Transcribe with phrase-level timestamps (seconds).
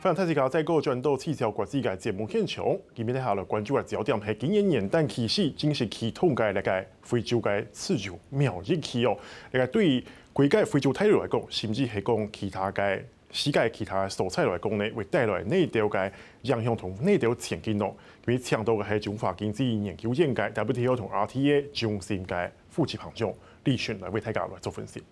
[0.00, 9.14] 非常谢谢大家再过转到气象国际嘅节目现场，今日下来关注嘅焦点系今年元旦开始正式启动的那个非洲的自由贸易期哦。
[9.50, 16.10] 那个对于规个非洲大陆来讲，甚至系讲其他嘅世界其他蔬菜来讲呢，会带来哪条嘅
[16.44, 17.92] 影响同哪条前景哦？
[18.26, 23.30] 因为抢到嘅系中华经济研究院嘅 WTO 同 RTA 中心嘅副执行长
[23.64, 25.02] 李迅来为大家来做分析。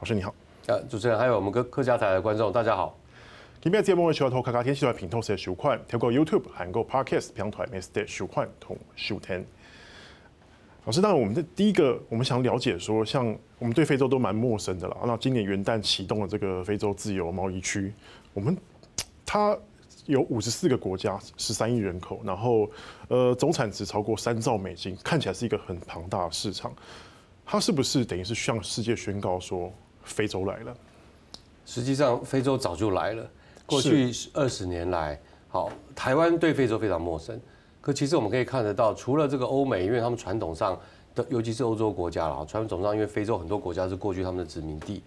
[0.00, 0.34] 老师你好，
[0.66, 2.98] 呃，主持人还有我们客客家台的观众，大家好。
[3.60, 8.06] 今日节目嘅时候，同客家电视台平台收看，透过 YouTube 韩国 Podcast 平台 Mr.
[8.06, 9.44] 收看同收听。
[10.84, 14.96] 老师，当然我们的第一个，我们想了解说，像我们对非洲都蛮陌生的啦。
[15.04, 17.92] 那今年元旦启动了这个非洲自由贸易区，
[18.32, 18.56] 我们
[19.26, 19.58] 它
[20.06, 22.70] 有五十四个国家，十三亿人口，然后
[23.08, 26.72] 呃总产值超过三兆美金，看起来是一个很庞大的市场。
[27.44, 29.72] 它是不是等于是向世界宣告说
[30.04, 30.76] 非洲来了？
[31.66, 33.28] 实际上，非洲早就来了。
[33.68, 37.38] 过去二十年来，好，台湾对非洲非常陌生。
[37.82, 40.78] 可其实我们可以看得到，除了这个欧美，因为他们传统上
[41.14, 45.02] 的，尤其是欧洲国家啦，传统上因为非洲很多国家是过去他们的殖民地，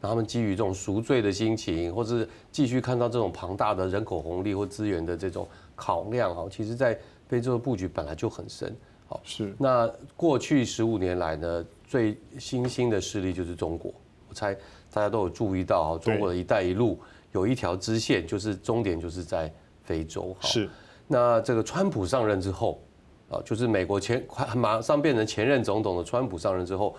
[0.00, 8.72] 那他们基于这种赎罪的心情，或是继续看到这种庞大的人口红利或资源的这种考量，哈，其实在非洲的布局本来就很深。
[9.08, 9.52] 好，是。
[9.58, 13.92] 那过去十五年来呢，最新兴的势力就是中国。
[14.28, 14.54] 我猜
[14.92, 16.96] 大家都有注意到，中国的一带一路。
[17.34, 20.34] 有一条支线，就是终点就是在非洲。
[20.40, 20.68] 是，
[21.08, 22.80] 那这个川普上任之后，
[23.28, 26.94] 啊，就是美国前快马上变成前任总统的川普上任之后，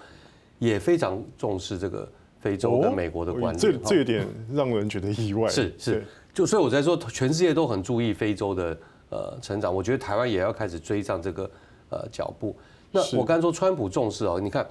[0.59, 2.07] 也非常重视这个
[2.41, 3.61] 非洲跟美国的关系。
[3.61, 5.47] 这这一点让人觉得意外。
[5.47, 8.77] 是是，就所以我在说，全世界都很注意非洲的
[9.09, 9.73] 呃成长。
[9.73, 11.49] 我觉得台湾也要开始追上这个
[11.89, 12.53] 呃脚步。
[12.91, 14.67] 那我刚才说川普重视哦，你看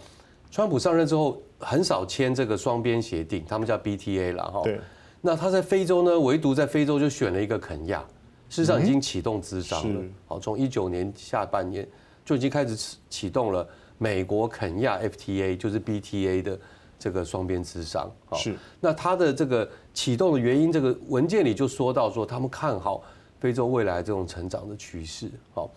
[0.51, 4.61] 川普上任之后很少签这个双边协定，他们叫 BTA 了哈。
[4.63, 4.79] 对。
[5.27, 8.05] 那他在非洲呢，唯独在非洲就选了一个肯亚，
[8.51, 10.03] 事实上已经启动资商了。
[10.27, 11.89] 好，从一九年下半年
[12.27, 16.61] 就已经开始启启动了美国肯亚 FTA，就是 BTA 的
[16.99, 18.13] 这个双边资商。
[18.35, 18.55] 是。
[18.79, 23.03] 那他的这个启动的原因，这个文件里就说到说，他们看好
[23.41, 25.31] 非洲未来这种成长的趋势。
[25.55, 25.71] 好，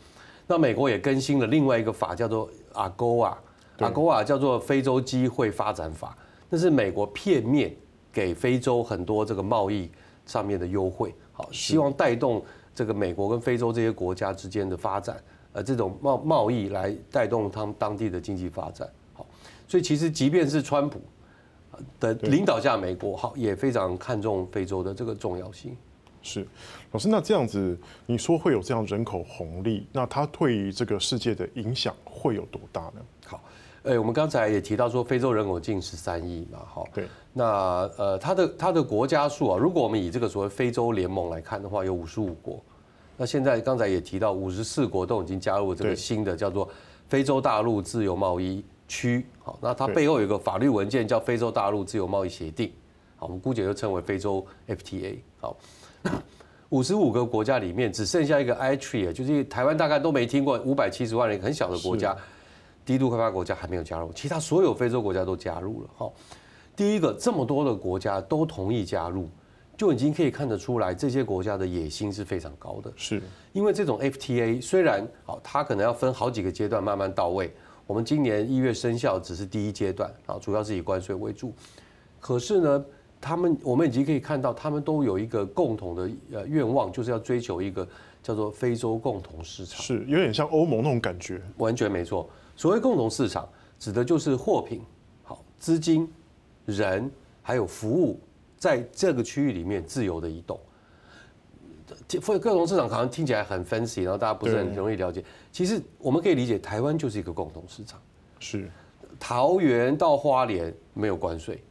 [0.46, 6.18] 那美国也更新了另外一个法，叫做 AGOA，AGOA 叫做非洲机会发展法，
[6.50, 7.74] 那是美国片面。
[8.18, 9.88] 给非洲很多这个贸易
[10.26, 15.24] 上面的优惠，好，希望带动这个美国跟非洲这些国家之间的发展，
[15.54, 19.24] 呃，这种贸贸易来带动他们当地的经济发展，好，
[19.68, 21.00] 所以其实即便是川普
[22.00, 25.78] 的领导下，美国好也非常看重非洲的这个重要性。
[26.24, 26.44] 是，
[26.92, 33.02] 老师，那这样子你说会有这样人口红利，那它对于这个世界的影响会有多大呢？
[33.28, 33.40] 好。
[33.88, 36.84] 哎，我们刚才也提到说，非洲人口近十三亿嘛，哈。
[36.94, 37.08] 对。
[37.31, 42.59] 那呃，它的它的国家数啊，如果我们以这个所谓非洲联盟来看的话，有五十五国。
[43.16, 46.68] 那现在刚才也提到，五十四国都已经加入这个新的叫做
[47.08, 49.25] 非洲大陆自由贸易区。
[49.40, 52.72] 好，那它背后有一个法律文件叫非洲大陆自由贸易协定。
[53.16, 55.18] 好，我们姑且就称为非洲 FTA。
[55.40, 55.56] 好，
[56.69, 62.16] 五十五个国家里面只剩下一个 Eritrea，就是台湾大概都没听过，五百七十万人很小的国家。
[62.88, 65.90] 低度开发国家还没有加入，其他所有非洲国家都加入了。
[65.98, 66.09] 哈，
[66.74, 69.28] 第一个这么多的国家都同意加入，
[69.75, 72.90] 就已经可以看得出来，这些国家的野心是非常高的。
[72.96, 73.22] 是，
[73.52, 77.53] 因为这种 FTA 虽然好，它可能要分好几个阶段慢慢到位。
[77.86, 81.54] 我们今年一月生效只是第一阶段啊，主要是以关税为主。
[82.22, 82.86] 可是呢，
[83.19, 87.86] 他们我们已经可以看到，他们都有一个共同的呃愿望，就是要追求一个
[88.24, 89.81] 叫做非洲共同市场。
[89.81, 91.42] 是，有点像欧盟那种感觉。
[91.58, 92.30] 完全没错。
[92.57, 93.47] 所谓共同市场，
[93.79, 94.81] 指的就是货品、
[95.23, 96.12] 好资金、
[96.66, 97.09] 人
[97.41, 98.19] 还有服务，
[98.57, 100.59] 在这个区域里面自由的移动。
[102.23, 105.23] 共同市场好像听起来很 fancy，然后大家不是很容易了解。
[105.51, 108.01] 其实我们可以理解，台湾就是一个共同市场。
[108.39, 108.69] 是，
[109.19, 111.63] 桃园到花莲没有关税。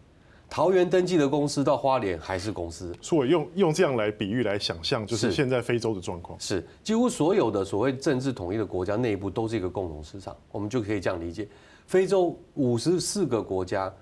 [0.48, 5.30] 桃园登记的公司到花莲还是公司，所以用用这样来比喻来想象，就是。
[5.32, 6.38] 现在非洲的状况。
[6.40, 6.64] 是。
[6.82, 11.48] 几乎所有的所谓政治统一的国家内部都是一个共同市场，我们就可以这样理解：
[11.86, 13.92] 非洲五十四个国家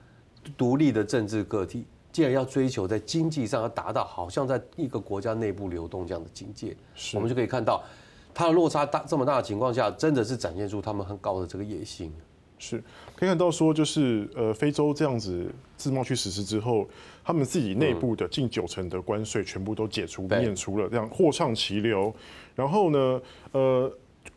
[0.56, 6.76] 独立的政治个体，既然要追求在经济上要达到好像在一个国家内部流动这样的境界，
[7.14, 7.82] 我们就可以看到
[8.32, 12.12] 它的落差大这么大的情况下，真的是展现出他们很高的这个野心。
[12.58, 12.82] 是
[13.16, 15.46] 可以看到说，就是呃，非洲这样子
[15.76, 16.88] 自贸区实施之后，
[17.24, 22.14] 他们自己内部的近九成的关税全部都解除、免除了，这样货畅其流。
[22.54, 23.20] 然后呢，
[23.52, 23.92] 呃，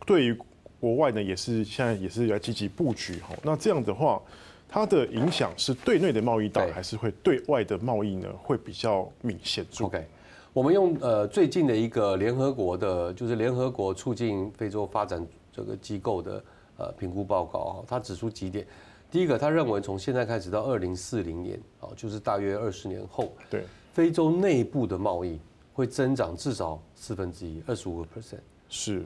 [0.05, 0.37] 对于
[0.79, 3.35] 国外呢，也是现在也是要积极布局哈。
[3.43, 4.21] 那这样的话，
[4.67, 10.05] 它的影响是对内的贸易大，还是会对外的贸易呢会比较明显？OK，
[10.53, 16.43] 我们用呃最近的一个联合国的，就是联合国促进非洲发展这个机构的
[16.77, 18.65] 呃评估报告啊，他指出几点。
[19.11, 23.63] 第一个，他认为从现在开始到二零四零年啊，就是大约二十年后，对
[23.93, 25.39] 非洲内部的贸易
[25.73, 28.39] 会增长至少四分之一，二十五个 percent。
[28.69, 29.03] 是，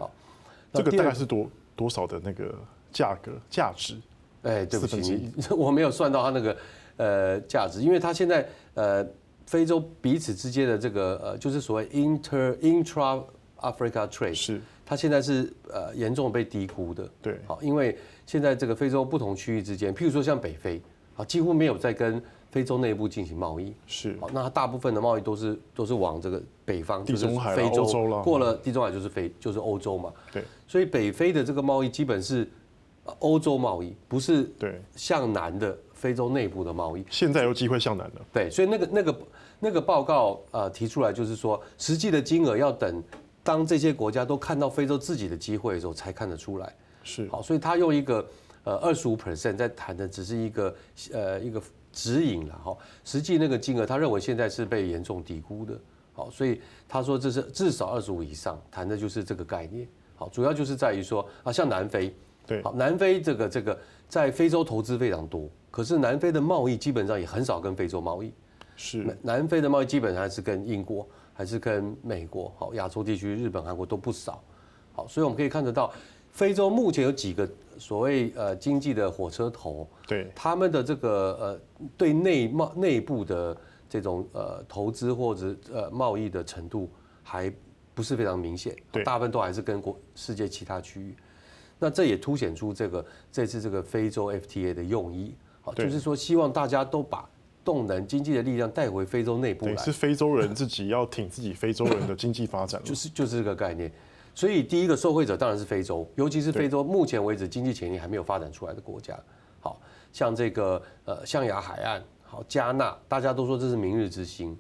[0.74, 2.54] 这个大概是多多少的那个
[2.92, 3.96] 价格价值？
[4.44, 6.58] 哎，对不起， 我没有算到他那个
[6.98, 9.06] 呃价值，因为他现在呃。
[9.48, 13.22] 非洲彼此之间的这个呃，就是所谓 inter intra
[13.60, 17.10] Africa trade，是它现在是呃严重被低估的。
[17.22, 20.82] 对，好，因为现在这个非洲不同区域之间，譬如说像北非，
[21.16, 23.74] 啊，几乎没有在跟非洲内部进行贸易。
[23.88, 30.12] 是，好，那它大部分的贸易都是都是往这个北方，地中海、非洲了，过了地中海就是非就是欧洲嘛。
[30.30, 32.46] 对，所以北非的这个贸易基本是
[33.20, 35.78] 欧洲贸易，不是对向南的。
[35.94, 38.26] 非洲内部的贸易现在有机会向南了。
[38.34, 39.20] 对，所以那个那个
[39.60, 43.04] 那个报告呃提出来就是说，实际的金额要等
[43.44, 46.76] 当这些国家都看到非洲自己的机会的时候才看得出来。
[47.04, 48.28] 是好，所以他用一个
[48.64, 50.76] 呃二十五 percent 在谈的只是一个
[51.12, 51.62] 呃一个
[51.92, 55.80] 指引了哈，实际那个金额他认为现在是被严重低估的。
[56.14, 59.88] 好，所以他说这是至少二十五以上，谈的就是这个概念。
[60.16, 62.14] 好，主要就是在于说啊，像南非，
[62.46, 65.50] 对，好，南非这个这个在非洲投资非常多。
[65.72, 68.32] 可是南非的贸易基本上也很少跟非洲贸易，
[68.76, 71.08] 是南非的贸易基本上是跟英国，
[71.42, 74.44] 还是跟美国，好，亚洲地区日本、韩国都不少，
[74.94, 75.92] 好，所以我们可以看得到，
[76.30, 77.50] 非洲目前有几个
[77.80, 81.10] 所谓呃经济的火车头，对，他们的这个
[81.42, 83.58] 呃对内贸内部的
[83.90, 86.88] 这种呃投资或者呃贸易的程度
[87.24, 87.52] 还
[87.96, 91.16] 不是非常明显，对，大部分都还是跟国世界其他区域，
[91.80, 95.34] 那这也凸显出这个这次这个非洲 FTA 的用意。
[95.62, 97.28] 好，就是说希望大家都把
[97.64, 99.76] 动能经济的力量带回非洲内部来。
[99.78, 102.82] 是非洲人自己要挺自己非洲人的经济发展。
[102.86, 103.92] 就是就是这个概念。
[104.34, 109.18] 所以第一个受惠者当然是非洲，尤其是非洲目前为止经济潜力还没有发展出来的国家。
[109.60, 109.80] 好，
[110.14, 114.58] 像这个呃象牙海岸，好加纳，大家都说这是明日之星，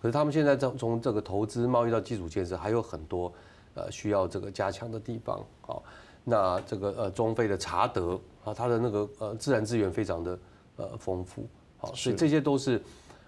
[0.00, 3.32] 可是他们现在从从这个投资贸易到基础建设还有很多
[3.74, 5.44] 呃需要这个加强的地方。
[5.60, 5.82] 好，
[6.24, 8.20] 那这个呃中非的查德。
[8.44, 10.38] 啊，它的那个呃自然资源非常的
[10.74, 11.46] 呃丰富，
[11.82, 12.80] 好，所以这些都是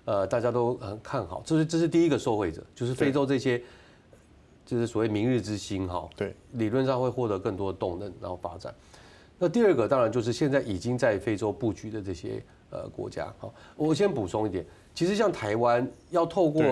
[0.04, 3.60] 呃大家都很看好，这是这是第一个受惠者，就是非洲这些，
[4.64, 8.72] 就是所谓明日之星哈，对，理论上会获得更多的动能，然后发展。
[9.38, 12.40] 那第二个当然就是现在已经在非洲布局的这些
[12.70, 14.64] 呃国家，好，我先补充一点，
[14.94, 16.62] 其实像台湾要透过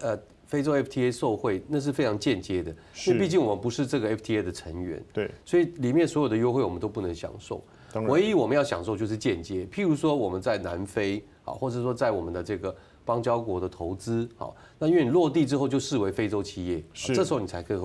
[0.00, 0.18] 呃。
[0.44, 2.70] 非洲 FTA 受惠，那是非常间接的，
[3.06, 7.64] 因为毕竟我们不是这个 FTA 的成员，对，所以里面所有的优惠我们都不能享受。
[8.08, 12.74] 唯一我们要享受就是间接，譬如说我们在南非啊，或者说在我们的这个
[13.04, 17.80] 邦交国的投资，好，那因为你落地之后就视为非洲企业，是，这时候你才可以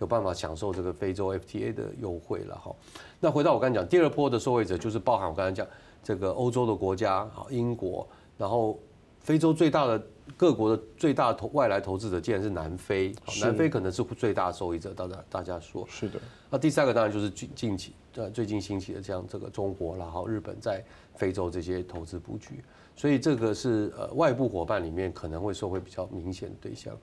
[0.00, 2.74] 有办法享受这个非洲 FTA 的优惠了哈。
[3.20, 5.66] 那回到我刚才讲，第二波的受惠者就是包含我刚才讲
[6.02, 8.06] 这个欧洲的国家，好，英国，
[8.36, 8.78] 然后
[9.20, 10.02] 非洲最大的。
[10.36, 14.92] 各国的最大投外来投资者，竟然是南非，南非可能是最大受益者。
[14.92, 16.20] 大家大家说，是的。
[16.50, 20.84] 那第三个当然就是近近期呃最近兴起的这样这个中国，然后日本在
[21.16, 22.62] 非洲这些投资布局，
[22.94, 26.94] 所以这个是呃外部伙伴里面可能会受惠比较明显的对象。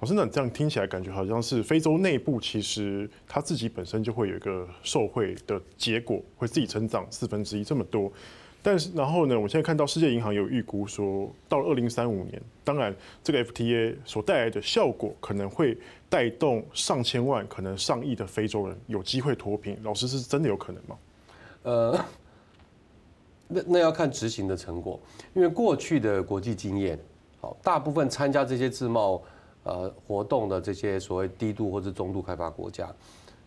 [0.00, 8.10] 老师，那这样听起来感觉好像是非洲内部其实它自己本身就会有一个受惠的结果，会自己成长四分之一这么多。
[8.60, 9.38] 但是，然后呢？
[9.38, 19.78] 我现在看到世界银行有预估说，到二零三五年，当然这个 FTA 所带来的效果可能会带动上千万、可能上亿的非洲人有机会脱贫。
[19.84, 20.96] 老师是真的有可能吗？
[21.62, 22.04] 呃，
[23.46, 25.00] 那那要看执行的成果，
[25.34, 26.98] 因为过去的国际经验，
[27.40, 29.22] 好，大部分参加这些自贸
[29.62, 32.92] 呃活动的这些所谓低度或者中度开发国家，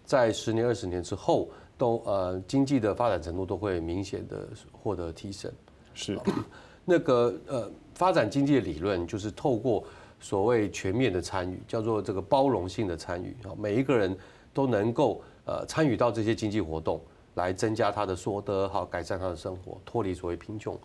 [0.06, 1.50] 在十年、二十年之后。
[1.82, 5.52] 都呃经济的发展程度都会明显的获得提升，
[5.96, 6.16] 是
[6.86, 9.84] 那个呃发展经济的理论就是透过
[10.20, 14.16] 所谓全面的参与，叫做这个包容性的参与啊，每一个人
[14.54, 17.02] 都能够呃参与到这些经济活动，
[17.34, 20.78] 来增加他的所得，好改善他的生活，脱离所谓贫穷。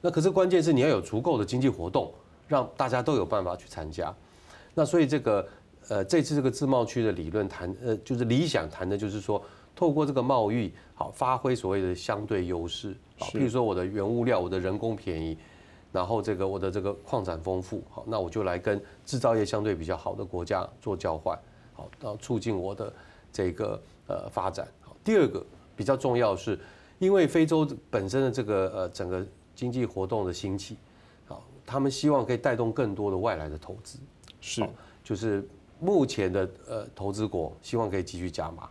[0.00, 2.10] 那可是关键是你要有足够的经济活动，
[2.46, 4.14] 让大家都有办法去参加。
[4.72, 5.46] 那所以这个
[5.88, 9.42] 呃这次这个自贸区的理论谈呃就是理想谈的就是说。
[9.78, 15.38] 透过这个贸易，好发挥所谓的相对优势，好，譬如说我的原物料，我的人工便宜，
[15.92, 21.38] 然后这个我的这个矿产丰富，好，那我就来跟制造业相对比较好的国家做交换，
[21.74, 22.92] 好，然后促进我的
[23.32, 24.66] 这个呃发展。
[24.80, 26.58] 好，第二个比较重要是，
[26.98, 30.76] 因为非洲本身的这个呃整个经济活动的兴起，
[31.28, 34.00] 好，他们希望可以带动更多的外来的投资，
[34.40, 34.68] 是，
[35.04, 38.68] 就是目前的呃投资国希望可以继续加码。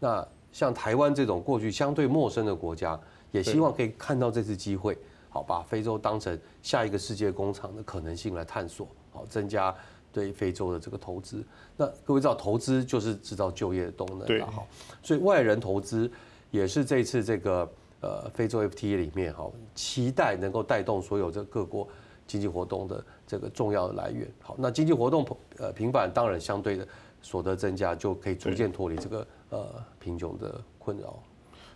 [0.00, 2.98] 好，那像台湾这种过去相对陌生的国家，
[3.32, 4.96] 也希望可以看到这次机会，
[5.28, 9.74] 好，把非洲当成下一个世界工厂的可能性来探索，好，增加
[10.12, 11.44] 对非洲的这个投资。
[11.76, 14.66] 那各位知道，投资就是制造就业的动能，好，
[15.02, 16.10] 所以外人投资
[16.50, 17.68] 也是这次这个
[18.00, 21.86] 呃非洲 FTA 里面哈，期待能够带动所有这各国
[22.26, 24.26] 经济活动的这个重要的来源。
[24.40, 25.26] 好，那经济活动
[25.58, 26.88] 呃频繁，当然相对的
[27.20, 31.22] 所得增加，就可以逐渐脱离这个呃贫穷的困扰。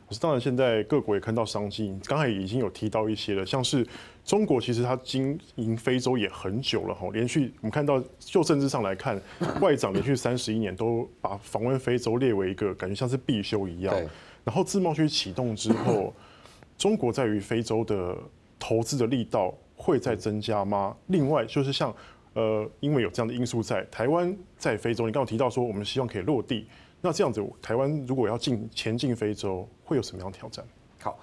[0.09, 1.97] 可是当然，现在各国也看到商机。
[2.04, 3.87] 刚才已经有提到一些了，像是
[4.25, 7.09] 中国，其实它经营非洲也很久了哈。
[7.12, 9.20] 连续我们看到，就政治上来看，
[9.62, 13.94] 外长连续三十一年都把访问非洲列为一个感觉像是必修一样。
[14.42, 16.12] 然后自贸区启动之后，
[16.76, 18.16] 中国在于非洲的
[18.59, 20.97] 投资的力道会再增加吗？
[21.06, 21.94] 另外就是像
[22.34, 26.66] 呃，因为有这样的因素在，台湾在非洲，你刚刚提到说我们希望可以落地。
[27.00, 30.64] 那这样子，台湾如果要进前进非洲，会有什么样的挑战？
[31.00, 31.18] 好，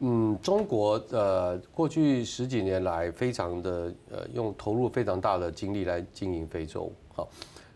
[0.00, 6.92] 嗯，中国呃过去十几年来，非常的呃用投入非常大的精力来经营非洲。
[7.14, 7.28] 好，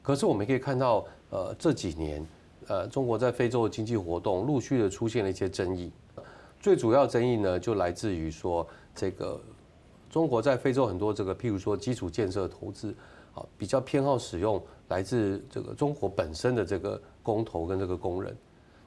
[0.03, 2.27] 可是我们可以看到，呃这几年，
[2.67, 5.93] 呃中国在非洲的经济活动陆续的出现了一些争议。
[6.59, 9.41] 最主要争议呢，就来自于说这个
[10.17, 12.95] 中国在非洲很多这个，譬如说基础建设投资，
[13.35, 14.59] 啊比较偏好使用
[14.89, 16.99] 来自这个中国本身的这个。
[17.23, 18.37] 工头跟这个工人，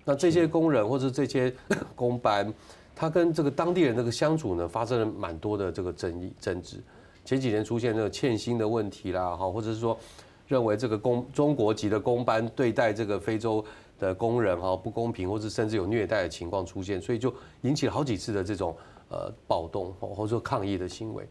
[0.05, 1.53] 那这些工人或者这些
[1.93, 2.51] 工班，
[2.95, 6.77] 他跟这个当地人这个相处呢，发生了蛮多的这个争议争执。
[7.25, 9.99] 前几年出现这个欠薪的问题啦，哈，或者是说
[10.47, 13.61] 认为这个工中国籍的工班对待这个非洲
[13.99, 17.33] 的工人哈不公平，或者甚至有虐待的情况出现，所以就
[17.63, 18.73] 引起了好几次的这种
[19.09, 21.27] 呃暴动或者说抗议的行为。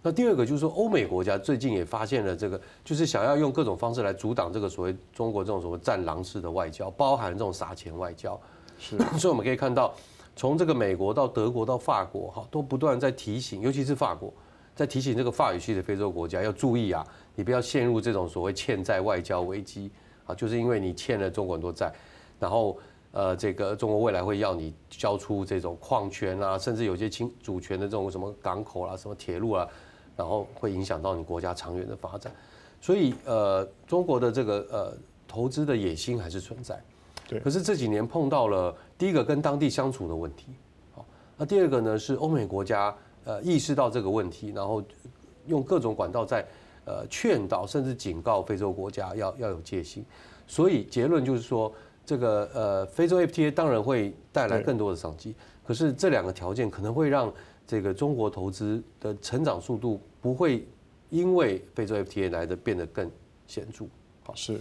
[0.00, 8.40] 那第二个就是说，欧美国家最近也发现了这个，就是想要用各种方式来阻挡这个所谓中国这种所谓战狼式的外交，包含这种撒钱外交。
[8.78, 9.92] 是， 所以我们可以看到，
[10.36, 14.32] 从这个美国到德国到法国，哈，都不断在提醒，尤其是法国，
[14.76, 17.04] 在提醒这个法语系的非洲国家要注意啊，
[17.34, 19.90] 你不要陷入这种所谓欠债外交危机
[20.26, 21.92] 啊，就是因为你欠了中国很多债，
[22.38, 22.78] 然后
[23.12, 29.68] 呃，这个中国未来会要你交出这种矿权啊，甚至有些侵主权的这种什么港口啦、什么铁路啊。
[30.18, 32.34] 然后会影响到你国家长远的发展，
[32.80, 34.92] 所以呃，中国的这个呃
[35.28, 36.82] 投资的野心还是存在。
[37.28, 37.38] 对。
[37.38, 40.46] 可是这几年碰到了第一个跟当地相处的问题，
[40.92, 42.92] 好，那第二个呢是欧美国家
[43.26, 44.82] 呃意识到这个问题，然后
[45.46, 46.44] 用各种管道在
[46.84, 50.04] 呃劝导甚至警告非洲国家要要有戒心。
[50.48, 51.72] 所以结论就是说，
[52.08, 55.34] 这个呃非洲 FTA 当然会带来更多的商机，
[55.66, 57.30] 可是这两个条件可能会让。
[57.70, 60.66] 这个中国投资的成长速度不会
[61.10, 63.10] 因为非洲 FTA 来的变得更
[63.46, 63.84] 显著。
[64.24, 64.58] 好，是。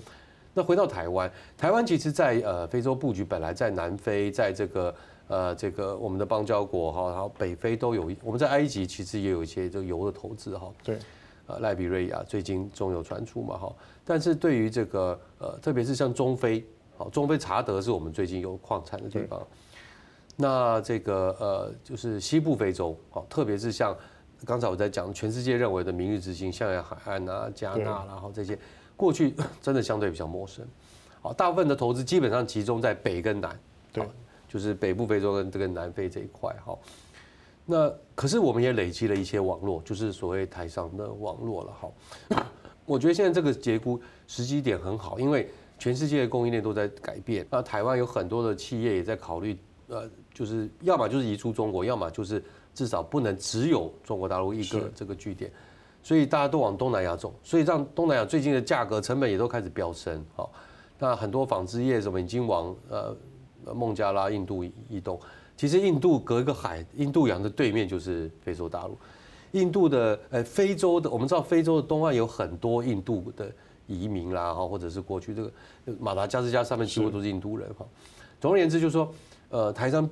[0.54, 4.96] 那回到台湾，台湾其实在呃非洲布局本来在南非，在这个
[5.30, 10.70] 呃这个我们的邦交国哈，然后北非都有，我们在埃及其实也有一些这个油的投资哈。
[10.84, 11.00] 对。
[11.46, 13.74] 呃，赖比瑞亚最近中有传出嘛哈，
[14.04, 16.62] 但是对于这个呃特别是像中非，
[16.98, 19.46] 好，中非查德是我们最近有矿产的地方。
[20.36, 23.96] 那这个呃，就是西部非洲，好，特别是像
[24.46, 28.58] 刚才我在讲，全世界认为的明日之星，象牙海岸啊、加纳，然后这些
[28.96, 30.64] 过去 真的相对比较陌生，
[31.22, 33.60] 好，大部分的投资基本上集中在北跟南，
[33.92, 34.08] 对，
[34.48, 36.78] 就是北部非洲跟这个南非这一块，好，
[37.66, 41.94] 那可是我们也累积了一些网络，就是所谓台上的网络了，好，
[42.86, 49.58] 我觉得现在这个节骨时机点很好，因为全世界的供应链都在改变，那台湾有很多的企业也在考虑，
[49.88, 50.10] 呃。
[50.38, 55.52] 就是要么就是移出中国，要么就是至少不能只有中国大陆一个这个据点，
[56.04, 60.24] 所以大家都往东南亚走，所以让东南亚最近的价格成本也都开始飙升。
[60.36, 60.52] 好，
[61.00, 63.18] 那很多纺织业什么已经往呃
[63.74, 65.20] 孟加拉、印度移动。
[65.56, 68.96] 其实印度隔一个海，印度洋的对面就是非洲大陆。
[69.54, 73.52] 印度的呃非洲的，我们知道非洲的东岸有很多印度的
[73.88, 75.52] 移民啦，哈，或者是过去这个
[76.00, 77.86] 马达加斯加上面几乎都是印度人哈。
[78.40, 79.12] 总而言之，就是说
[79.50, 80.08] 呃台商。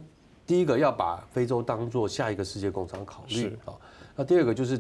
[0.48, 3.74] 第一个要把非洲当做下一个世界工厂考虑啊，
[4.16, 4.80] 那第二个就是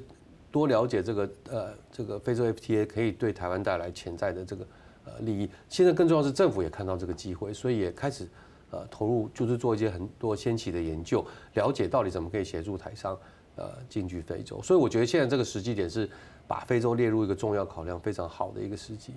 [0.52, 4.68] 多了解这个呃这个非洲 FTA 可以对台湾带来潜在的这个
[5.06, 5.50] 呃利益。
[5.68, 8.28] 现在更重要是政府也看到这个机会，所以也开始
[8.70, 11.26] 呃投入，就是做一些很多先期的研究，
[11.56, 13.18] 了解到底怎么可以协助台商
[13.56, 14.62] 呃进军非洲。
[14.62, 16.10] 所以我觉得现在这个时机点是
[16.48, 19.14] 把非洲列入一个重要考量非常好的一个时机。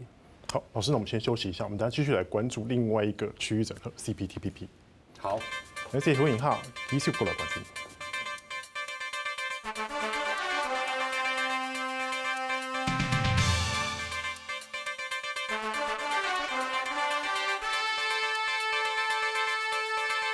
[0.52, 4.66] 好，老师，那我们先休息一下，我们等下继续来关注另外一个区域整合 CPTPP。
[5.18, 5.38] 好。
[5.90, 6.58] 那这回引号
[6.90, 7.87] 继续过来关心。